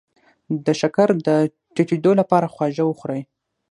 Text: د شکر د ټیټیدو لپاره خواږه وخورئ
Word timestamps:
د 0.65 0.67
شکر 0.81 1.09
د 1.27 1.29
ټیټیدو 1.75 2.11
لپاره 2.19 2.51
خواږه 2.53 2.83
وخورئ 2.87 3.21